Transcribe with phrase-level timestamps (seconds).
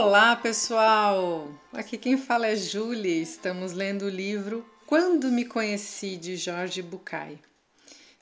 [0.00, 1.48] Olá, pessoal!
[1.72, 3.20] Aqui quem fala é Julie.
[3.20, 7.36] Estamos lendo o livro Quando Me Conheci de Jorge Bucay.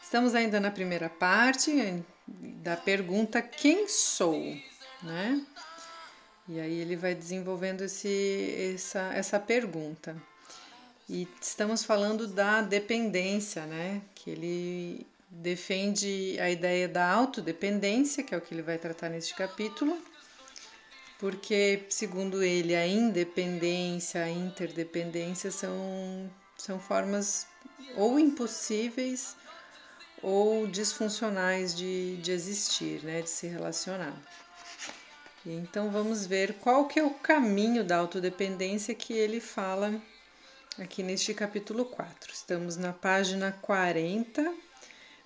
[0.03, 4.57] Estamos ainda na primeira parte da pergunta Quem sou,
[5.03, 5.45] né?
[6.49, 10.17] E aí ele vai desenvolvendo esse, essa, essa pergunta.
[11.07, 14.01] E estamos falando da dependência, né?
[14.15, 19.35] Que ele defende a ideia da autodependência, que é o que ele vai tratar neste
[19.35, 20.03] capítulo
[21.19, 27.47] porque, segundo ele, a independência, a interdependência são, são formas
[27.97, 29.37] ou impossíveis
[30.23, 34.15] ou disfuncionais de, de existir, né, de se relacionar.
[35.45, 39.95] Então vamos ver qual que é o caminho da autodependência que ele fala
[40.79, 42.33] aqui neste capítulo 4.
[42.33, 44.66] Estamos na página 40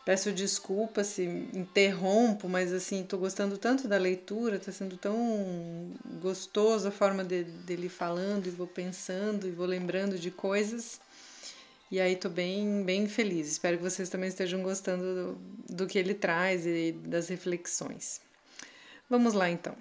[0.05, 1.23] Peço desculpa se
[1.55, 7.45] interrompo, mas assim, estou gostando tanto da leitura, está sendo tão gostoso a forma de,
[7.45, 11.01] dele falando, e vou pensando e vou lembrando de coisas.
[11.91, 13.49] E aí estou bem, bem feliz.
[13.51, 15.03] Espero que vocês também estejam gostando
[15.69, 18.21] do, do que ele traz e das reflexões.
[19.09, 19.77] Vamos lá então.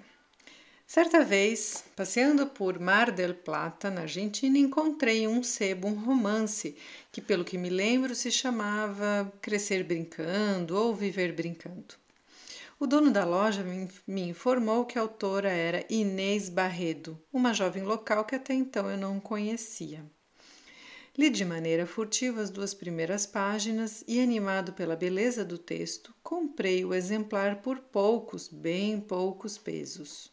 [0.92, 6.76] Certa vez, passeando por Mar del Plata, na Argentina, encontrei um sebo, um romance,
[7.12, 11.94] que, pelo que me lembro, se chamava Crescer Brincando ou Viver Brincando.
[12.76, 13.64] O dono da loja
[14.04, 18.96] me informou que a autora era Inês Barredo, uma jovem local que até então eu
[18.96, 20.04] não conhecia.
[21.16, 26.84] Li de maneira furtiva as duas primeiras páginas e, animado pela beleza do texto, comprei
[26.84, 30.32] o exemplar por poucos, bem poucos pesos.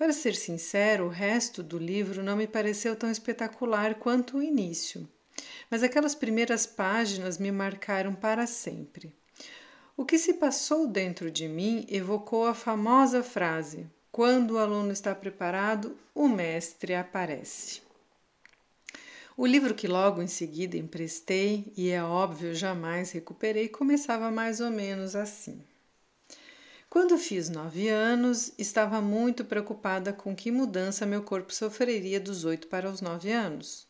[0.00, 5.06] Para ser sincero, o resto do livro não me pareceu tão espetacular quanto o início,
[5.70, 9.12] mas aquelas primeiras páginas me marcaram para sempre.
[9.94, 15.14] O que se passou dentro de mim evocou a famosa frase: quando o aluno está
[15.14, 17.82] preparado, o mestre aparece.
[19.36, 24.70] O livro que logo em seguida emprestei, e é óbvio jamais recuperei, começava mais ou
[24.70, 25.62] menos assim.
[26.90, 32.66] Quando fiz nove anos, estava muito preocupada com que mudança meu corpo sofreria dos oito
[32.66, 33.86] para os nove anos.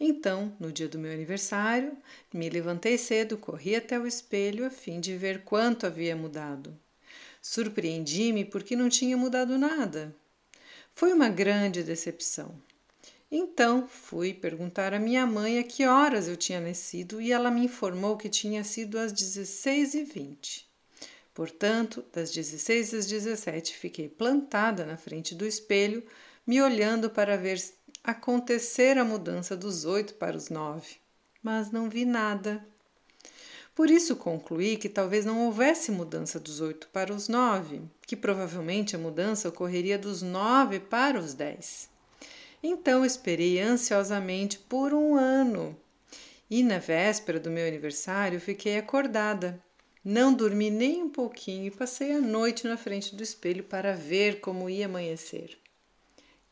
[0.00, 1.94] Então, no dia do meu aniversário,
[2.32, 6.74] me levantei cedo, corri até o espelho a fim de ver quanto havia mudado.
[7.42, 10.16] Surpreendi-me porque não tinha mudado nada.
[10.94, 12.58] Foi uma grande decepção.
[13.30, 17.66] Então fui perguntar à minha mãe a que horas eu tinha nascido e ela me
[17.66, 20.67] informou que tinha sido às 16h20.
[21.38, 26.02] Portanto, das 16 às 17 fiquei plantada na frente do espelho,
[26.44, 27.62] me olhando para ver
[28.02, 30.96] acontecer a mudança dos oito para os nove,
[31.40, 32.66] mas não vi nada.
[33.72, 38.96] Por isso concluí que talvez não houvesse mudança dos oito para os nove, que provavelmente
[38.96, 41.88] a mudança ocorreria dos nove para os dez.
[42.60, 45.78] Então esperei ansiosamente por um ano.
[46.50, 49.62] E na véspera do meu aniversário fiquei acordada,
[50.10, 54.40] não dormi nem um pouquinho e passei a noite na frente do espelho para ver
[54.40, 55.58] como ia amanhecer.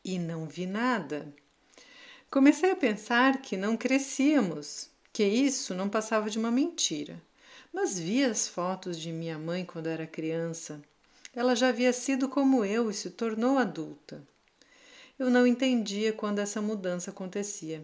[0.05, 1.33] E não vi nada.
[2.29, 7.19] Comecei a pensar que não crescíamos, que isso não passava de uma mentira.
[7.73, 10.79] Mas vi as fotos de minha mãe quando era criança.
[11.35, 14.21] Ela já havia sido como eu e se tornou adulta.
[15.17, 17.83] Eu não entendia quando essa mudança acontecia.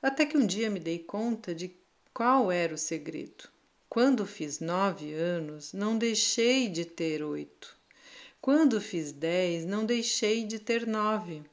[0.00, 1.76] Até que um dia me dei conta de
[2.14, 3.52] qual era o segredo.
[3.94, 7.76] Quando fiz nove anos, não deixei de ter oito.
[8.40, 11.44] Quando fiz dez, não deixei de ter nove.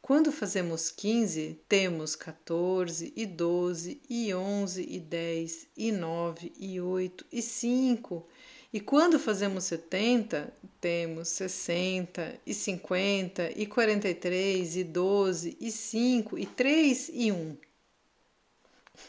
[0.00, 7.26] Quando fazemos quinze, temos quatorze e doze e onze e dez e nove e oito
[7.30, 8.26] e cinco.
[8.72, 10.50] E quando fazemos setenta,
[10.80, 17.30] temos sessenta e cinquenta e quarenta e três e doze e cinco e três e
[17.30, 17.54] um.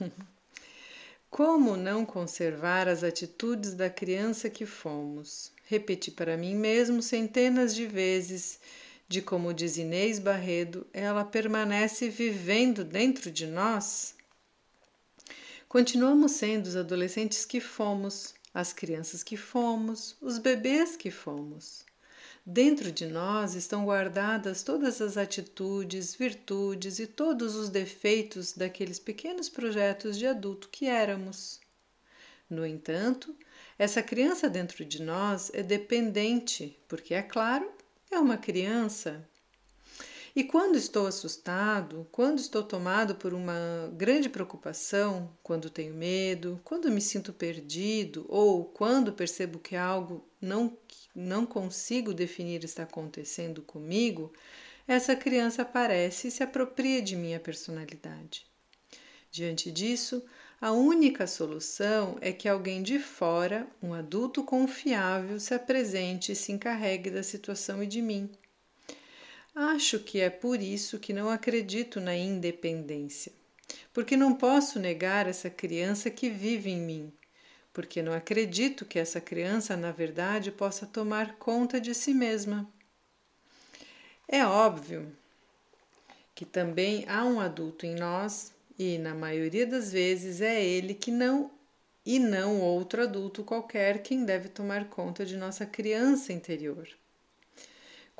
[1.32, 5.50] Como não conservar as atitudes da criança que fomos?
[5.64, 8.60] Repeti para mim mesmo centenas de vezes,
[9.08, 14.14] de como diz Inês Barredo, ela permanece vivendo dentro de nós?
[15.70, 21.86] Continuamos sendo os adolescentes que fomos, as crianças que fomos, os bebês que fomos.
[22.46, 29.48] Dentro de nós estão guardadas todas as atitudes, virtudes e todos os defeitos daqueles pequenos
[29.48, 31.60] projetos de adulto que éramos.
[32.50, 33.36] No entanto,
[33.78, 37.72] essa criança dentro de nós é dependente, porque, é claro,
[38.10, 39.24] é uma criança.
[40.34, 46.90] E quando estou assustado, quando estou tomado por uma grande preocupação, quando tenho medo, quando
[46.90, 50.78] me sinto perdido ou quando percebo que algo não,
[51.14, 54.32] não consigo definir está acontecendo comigo,
[54.88, 58.46] essa criança aparece e se apropria de minha personalidade.
[59.30, 60.24] Diante disso,
[60.62, 66.52] a única solução é que alguém de fora, um adulto confiável, se apresente e se
[66.52, 68.30] encarregue da situação e de mim.
[69.54, 73.34] Acho que é por isso que não acredito na independência,
[73.92, 77.14] porque não posso negar essa criança que vive em mim,
[77.74, 82.66] porque não acredito que essa criança, na verdade, possa tomar conta de si mesma.
[84.26, 85.12] É óbvio
[86.34, 91.12] que também há um adulto em nós e na maioria das vezes é ele que
[91.12, 91.52] não
[92.06, 96.88] e não outro adulto qualquer quem deve tomar conta de nossa criança interior.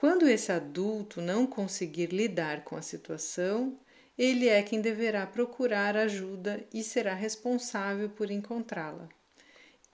[0.02, 3.78] Quando esse adulto não conseguir lidar com a situação,
[4.18, 9.08] ele é quem deverá procurar ajuda e será responsável por encontrá-la.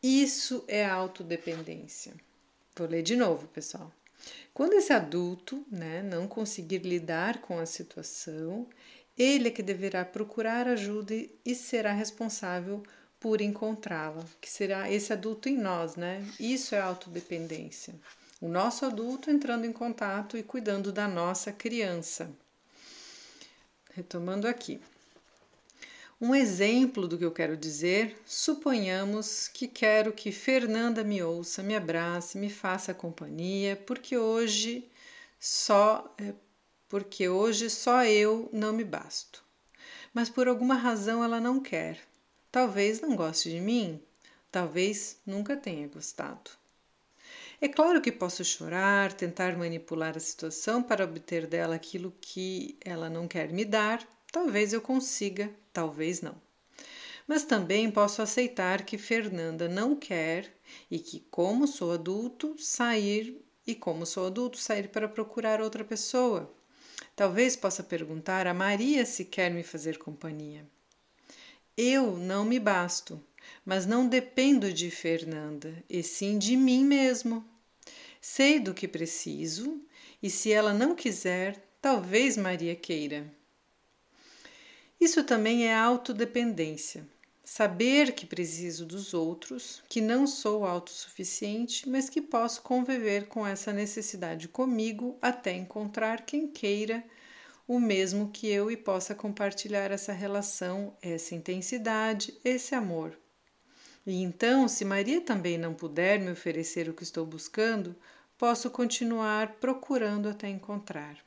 [0.02, 2.14] Isso é autodependência.
[2.74, 3.92] Vou ler de novo, pessoal.
[4.54, 8.66] Quando esse adulto né, não conseguir lidar com a situação,
[9.18, 11.14] ele é que deverá procurar ajuda
[11.46, 12.82] e será responsável
[13.20, 16.26] por encontrá-la, que será esse adulto em nós, né?
[16.40, 17.94] Isso é autodependência.
[18.40, 22.30] O nosso adulto entrando em contato e cuidando da nossa criança.
[23.96, 24.80] Retomando aqui.
[26.22, 31.76] Um exemplo do que eu quero dizer, suponhamos que quero que Fernanda me ouça, me
[31.76, 34.88] abrace, me faça companhia, porque hoje
[35.40, 36.34] só é,
[36.88, 39.44] porque hoje só eu não me basto.
[40.14, 42.00] Mas por alguma razão ela não quer.
[42.52, 44.00] Talvez não goste de mim,
[44.52, 46.52] talvez nunca tenha gostado.
[47.60, 53.10] É claro que posso chorar, tentar manipular a situação para obter dela aquilo que ela
[53.10, 54.08] não quer me dar.
[54.32, 56.36] Talvez eu consiga, talvez não.
[57.28, 60.54] Mas também posso aceitar que Fernanda não quer
[60.90, 66.54] e que, como sou adulto, sair e como sou adulto, sair para procurar outra pessoa.
[67.16, 70.64] Talvez possa perguntar a Maria se quer me fazer companhia.
[71.76, 73.20] Eu não me basto,
[73.66, 77.46] mas não dependo de Fernanda, e sim de mim mesmo.
[78.22, 79.82] Sei do que preciso,
[80.22, 83.32] e se ela não quiser, talvez Maria queira.
[85.00, 87.08] Isso também é autodependência.
[87.44, 93.72] Saber que preciso dos outros, que não sou autossuficiente, mas que posso conviver com essa
[93.72, 97.04] necessidade comigo até encontrar quem queira
[97.68, 103.18] o mesmo que eu e possa compartilhar essa relação, essa intensidade, esse amor.
[104.08, 107.94] E então, se Maria também não puder me oferecer o que estou buscando,
[108.38, 111.18] posso continuar procurando até encontrar.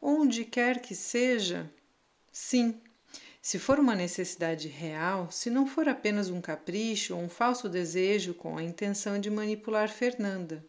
[0.00, 1.70] Onde quer que seja,
[2.32, 2.80] sim,
[3.42, 8.32] se for uma necessidade real, se não for apenas um capricho ou um falso desejo
[8.32, 10.64] com a intenção de manipular Fernanda.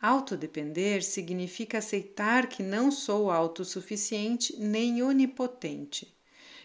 [0.00, 6.16] Autodepender significa aceitar que não sou autossuficiente nem onipotente,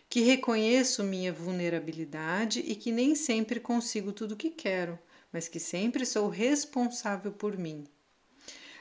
[0.10, 4.98] que reconheço minha vulnerabilidade e que nem sempre consigo tudo o que quero,
[5.32, 7.86] mas que sempre sou responsável por mim.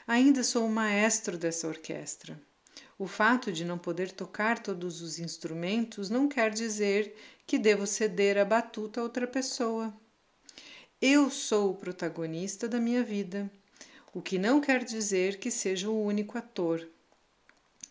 [0.07, 2.39] Ainda sou o maestro dessa orquestra.
[2.97, 7.13] O fato de não poder tocar todos os instrumentos não quer dizer
[7.45, 9.93] que devo ceder a batuta a outra pessoa.
[10.99, 13.51] Eu sou o protagonista da minha vida,
[14.13, 16.87] o que não quer dizer que seja o único ator.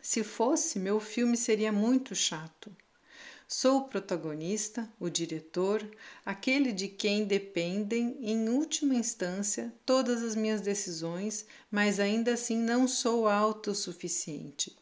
[0.02, 2.74] Se fosse, meu filme seria muito chato.
[3.48, 5.88] Sou o protagonista, o diretor,
[6.24, 12.88] aquele de quem dependem, em última instância, todas as minhas decisões, mas ainda assim não
[12.88, 14.76] sou autossuficiente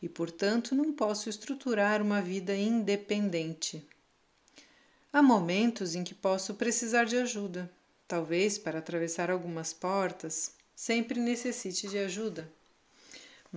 [0.00, 3.86] e, portanto, não posso estruturar uma vida independente.
[5.12, 7.70] Há momentos em que posso precisar de ajuda.
[8.08, 12.50] Talvez para atravessar algumas portas, sempre necessite de ajuda.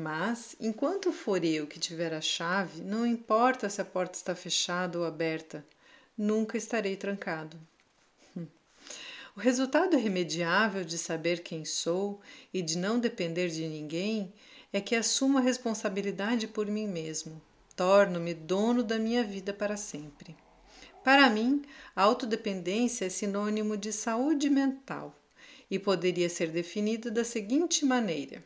[0.02, 4.98] Mas, enquanto for eu que tiver a chave, não importa se a porta está fechada
[4.98, 5.66] ou aberta,
[6.18, 7.60] nunca estarei trancado.
[8.36, 8.48] Hum.
[9.36, 12.22] O resultado irremediável de saber quem sou
[12.54, 14.32] e de não depender de ninguém
[14.72, 17.42] é que assumo a responsabilidade por mim mesmo,
[17.76, 20.34] torno-me dono da minha vida para sempre.
[21.04, 21.62] Para mim,
[21.94, 25.14] a autodependência é sinônimo de saúde mental
[25.70, 28.42] e poderia ser definida da seguinte maneira: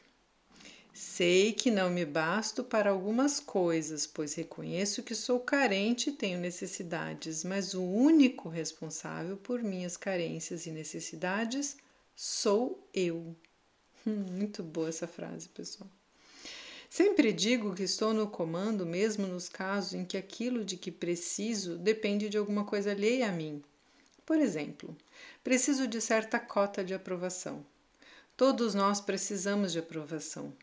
[0.94, 6.40] Sei que não me basto para algumas coisas, pois reconheço que sou carente e tenho
[6.40, 11.78] necessidades, mas o único responsável por minhas carências e necessidades
[12.16, 13.36] sou eu.
[14.06, 15.90] Muito boa essa frase, pessoal.
[16.88, 21.76] Sempre digo que estou no comando, mesmo nos casos em que aquilo de que preciso
[21.76, 23.64] depende de alguma coisa alheia a mim.
[24.24, 24.96] Por exemplo,
[25.44, 27.66] preciso de certa cota de aprovação.
[28.38, 30.54] Todos nós precisamos de aprovação.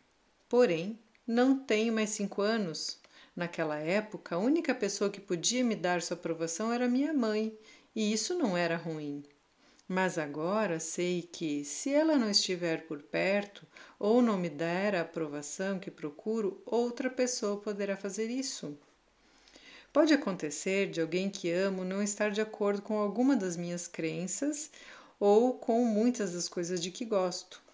[0.51, 2.99] Porém, não tenho mais cinco anos.
[3.37, 7.57] Naquela época, a única pessoa que podia me dar sua aprovação era minha mãe,
[7.95, 9.23] e isso não era ruim.
[9.87, 13.65] Mas agora sei que, se ela não estiver por perto
[13.97, 18.77] ou não me der a aprovação que procuro, outra pessoa poderá fazer isso.
[19.93, 24.69] Pode acontecer de alguém que amo não estar de acordo com alguma das minhas crenças
[25.21, 27.70] ou com muitas das coisas de que gosto.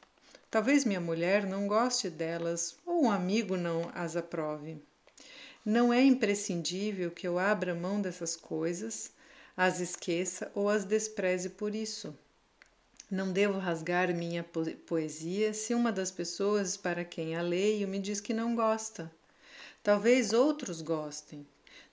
[0.50, 4.80] Talvez minha mulher não goste delas ou um amigo não as aprove.
[5.64, 9.10] Não é imprescindível que eu abra mão dessas coisas
[9.56, 12.14] as esqueça ou as despreze por isso.
[13.10, 14.44] Não devo rasgar minha
[14.86, 19.10] poesia se uma das pessoas para quem a leio me diz que não gosta.
[19.82, 21.46] Talvez outros gostem.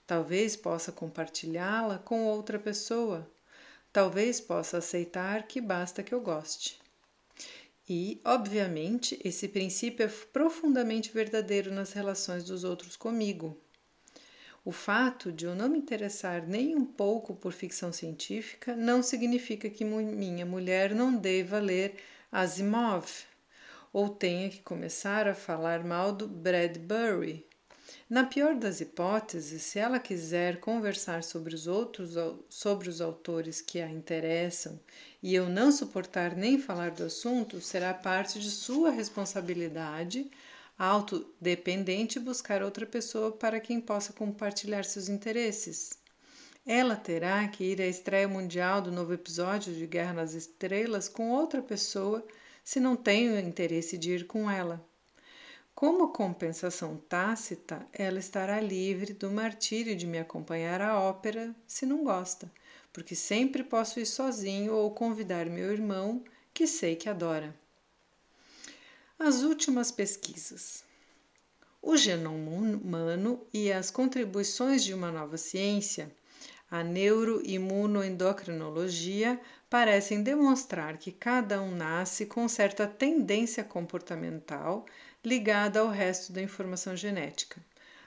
[0.06, 3.26] Talvez possa compartilhá-la com outra pessoa.
[3.90, 6.83] Talvez possa aceitar que basta que eu goste.
[7.88, 13.60] E, obviamente, esse princípio é profundamente verdadeiro nas relações dos outros comigo.
[14.64, 19.68] O fato de eu não me interessar nem um pouco por ficção científica não significa
[19.68, 21.96] que minha mulher não deva ler
[22.32, 23.06] Asimov
[23.92, 27.46] ou tenha que começar a falar mal do Bradbury.
[28.14, 32.14] Na pior das hipóteses, se ela quiser conversar sobre os outros
[32.48, 34.78] sobre os autores que a interessam
[35.20, 40.30] e eu não suportar nem falar do assunto, será parte de sua responsabilidade
[40.78, 45.98] autodependente buscar outra pessoa para quem possa compartilhar seus interesses.
[46.64, 51.32] Ela terá que ir à estreia mundial do novo episódio de Guerra nas Estrelas com
[51.32, 52.24] outra pessoa
[52.62, 54.93] se não tem o interesse de ir com ela.
[55.74, 62.04] Como compensação tácita, ela estará livre do martírio de me acompanhar à ópera se não
[62.04, 62.48] gosta,
[62.92, 67.52] porque sempre posso ir sozinho ou convidar meu irmão, que sei que adora.
[69.18, 70.84] As últimas pesquisas.
[71.82, 76.08] O genoma humano e as contribuições de uma nova ciência,
[76.70, 84.86] a neuroimunoendocrinologia, parecem demonstrar que cada um nasce com certa tendência comportamental
[85.24, 87.60] ligada ao resto da informação genética,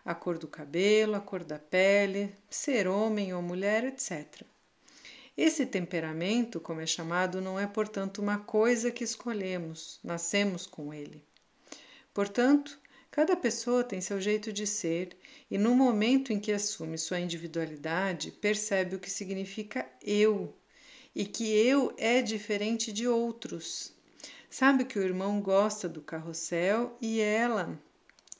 [0.05, 4.43] a cor do cabelo, a cor da pele, ser homem ou mulher, etc.
[5.35, 11.23] Esse temperamento, como é chamado, não é, portanto, uma coisa que escolhemos, nascemos com ele.
[12.13, 12.79] Portanto,
[13.11, 15.15] cada pessoa tem seu jeito de ser
[15.51, 20.55] e, no momento em que assume sua individualidade, percebe o que significa eu
[21.13, 23.96] e que eu é diferente de outros.
[24.49, 27.79] Sabe que o irmão gosta do carrossel e ela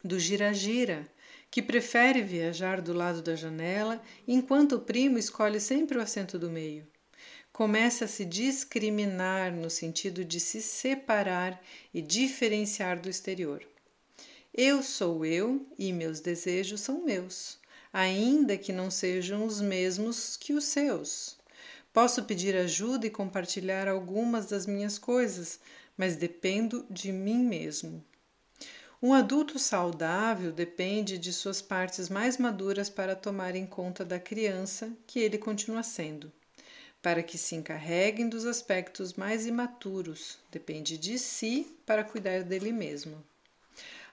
[0.04, 1.08] do gira-gira
[1.50, 6.50] que prefere viajar do lado da janela, enquanto o primo escolhe sempre o assento do
[6.50, 6.86] meio.
[7.52, 11.60] Começa a se discriminar no sentido de se separar
[11.94, 13.68] e diferenciar do exterior.
[14.54, 17.60] Eu sou eu e meus desejos são meus,
[17.92, 21.38] ainda que não sejam os mesmos que os seus.
[21.92, 25.60] Posso pedir ajuda e compartilhar algumas das minhas coisas,
[25.98, 28.06] mas dependo de mim mesmo.
[29.01, 34.92] Um adulto saudável depende de suas partes mais maduras para tomar em conta da criança
[35.06, 36.32] que ele continua sendo.
[37.01, 43.24] Para que se encarreguem dos aspectos mais imaturos, depende de si para cuidar dele mesmo.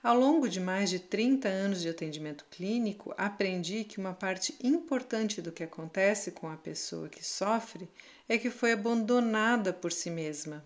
[0.03, 5.41] Ao longo de mais de 30 anos de atendimento clínico, aprendi que uma parte importante
[5.41, 7.89] do que acontece com a pessoa que sofre
[8.29, 10.63] é que foi abandonada por si mesma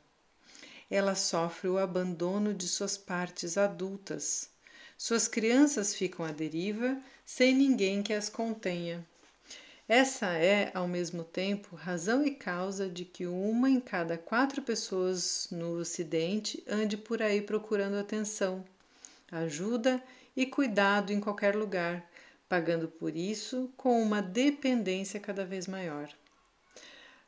[0.90, 4.50] ela sofre o abandono de suas partes adultas.
[4.96, 9.06] Suas crianças ficam à deriva sem ninguém que as contenha.
[9.88, 15.48] Essa é, ao mesmo tempo, razão e causa de que uma em cada quatro pessoas
[15.50, 18.64] no Ocidente ande por aí procurando atenção,
[19.32, 20.02] ajuda
[20.36, 22.06] e cuidado em qualquer lugar,
[22.48, 26.08] pagando por isso com uma dependência cada vez maior.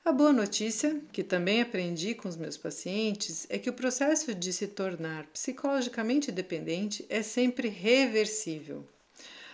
[0.03, 4.51] A boa notícia, que também aprendi com os meus pacientes, é que o processo de
[4.51, 8.89] se tornar psicologicamente dependente é sempre reversível.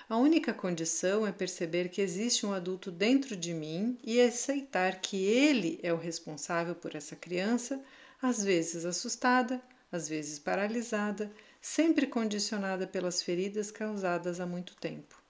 [0.09, 5.17] A única condição é perceber que existe um adulto dentro de mim e aceitar que
[5.17, 7.83] ele é o responsável por essa criança,
[8.23, 9.61] às vezes assustada,
[9.91, 11.29] às vezes paralisada,
[11.61, 15.26] sempre condicionada pelas feridas causadas há muito tempo.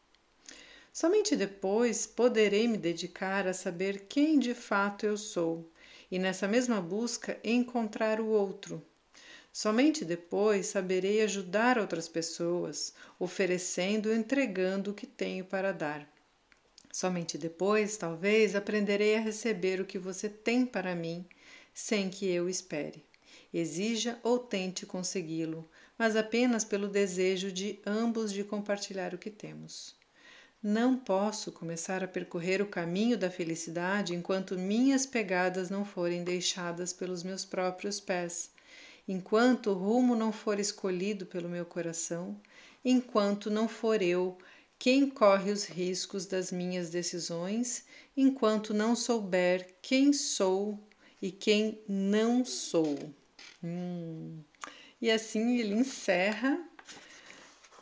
[0.99, 5.71] Somente depois poderei me dedicar a saber quem de fato eu sou
[6.11, 8.83] e, nessa mesma busca, encontrar o outro.
[9.53, 16.11] Somente depois saberei ajudar outras pessoas, oferecendo e entregando o que tenho para dar.
[16.91, 21.27] Somente depois, talvez, aprenderei a receber o que você tem para mim,
[21.75, 23.05] sem que eu espere.
[23.53, 29.95] Exija ou tente consegui-lo, mas apenas pelo desejo de ambos de compartilhar o que temos.
[30.63, 36.93] Não posso começar a percorrer o caminho da felicidade enquanto minhas pegadas não forem deixadas
[36.93, 38.51] pelos meus próprios pés,
[39.07, 42.41] enquanto o rumo não for escolhido pelo meu coração,
[42.85, 44.37] enquanto não for eu
[44.79, 47.85] quem corre os riscos das minhas decisões,
[48.17, 50.79] enquanto não souber quem sou
[51.21, 52.99] e quem não sou.
[53.63, 54.41] Hum.
[55.01, 56.63] E assim ele encerra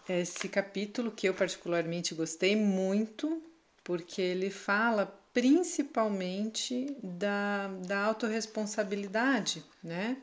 [0.08, 3.42] esse capítulo que eu particularmente gostei muito,
[3.82, 10.16] porque ele fala principalmente da, da autorresponsabilidade, né?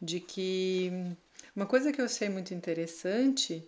[0.00, 0.92] De que
[1.54, 3.66] uma coisa que eu sei muito interessante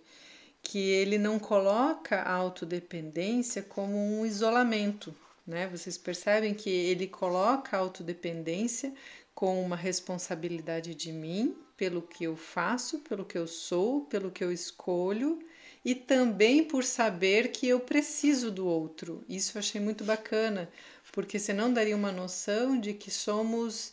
[0.63, 5.15] que ele não coloca a autodependência como um isolamento,
[5.47, 5.67] né?
[5.69, 8.93] Vocês percebem que ele coloca a autodependência
[9.39, 14.43] com uma responsabilidade de mim, pelo que eu faço, pelo que eu sou, pelo que
[14.43, 15.39] eu escolho
[15.85, 19.23] e também por saber que eu preciso do outro.
[19.29, 20.69] Isso eu achei muito bacana,
[21.13, 23.93] porque senão daria uma noção de que somos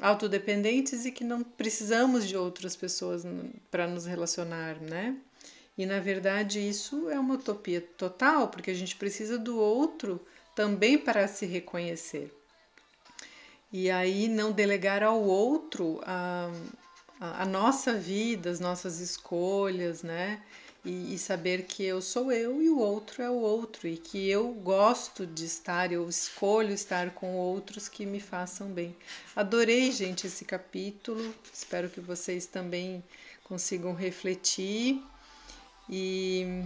[0.00, 3.22] autodependentes e que não precisamos de outras pessoas
[3.70, 5.16] para nos relacionar, né?
[5.78, 10.20] E na verdade isso é uma utopia total, porque a gente precisa do outro
[10.56, 12.39] também para se reconhecer.
[13.72, 16.50] E aí não delegar ao outro a,
[17.20, 20.42] a, a nossa vida, as nossas escolhas, né?
[20.84, 24.30] E, e, saber que eu sou eu e o outro é o outro, e que
[24.30, 28.96] eu gosto de estar, eu escolho estar com outros que me façam bem.
[29.36, 33.04] Adorei, gente, esse capítulo, espero que vocês também
[33.44, 35.02] consigam refletir
[35.86, 36.64] e,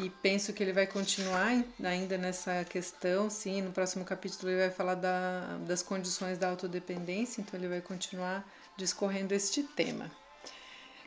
[0.00, 3.62] e penso que ele vai continuar ainda nessa questão, sim.
[3.62, 8.46] No próximo capítulo ele vai falar da, das condições da autodependência, então ele vai continuar
[8.76, 10.10] discorrendo este tema.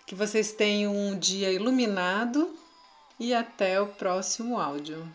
[0.06, 2.56] Que vocês tenham um dia iluminado
[3.19, 5.10] e até o próximo áudio.